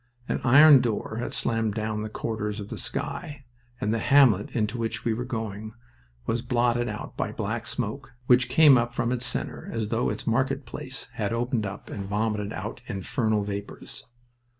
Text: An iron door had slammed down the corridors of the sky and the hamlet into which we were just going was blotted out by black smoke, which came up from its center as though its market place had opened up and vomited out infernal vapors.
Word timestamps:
An 0.27 0.41
iron 0.43 0.81
door 0.81 1.17
had 1.19 1.31
slammed 1.31 1.75
down 1.75 2.01
the 2.01 2.09
corridors 2.09 2.59
of 2.59 2.69
the 2.69 2.77
sky 2.79 3.45
and 3.79 3.93
the 3.93 3.99
hamlet 3.99 4.49
into 4.55 4.79
which 4.79 5.05
we 5.05 5.13
were 5.13 5.25
just 5.25 5.29
going 5.29 5.73
was 6.25 6.41
blotted 6.41 6.89
out 6.89 7.15
by 7.15 7.31
black 7.31 7.67
smoke, 7.67 8.15
which 8.25 8.49
came 8.49 8.79
up 8.79 8.95
from 8.95 9.11
its 9.11 9.27
center 9.27 9.69
as 9.71 9.89
though 9.89 10.09
its 10.09 10.25
market 10.25 10.65
place 10.65 11.07
had 11.13 11.31
opened 11.31 11.67
up 11.67 11.91
and 11.91 12.05
vomited 12.09 12.51
out 12.51 12.81
infernal 12.87 13.43
vapors. 13.43 14.05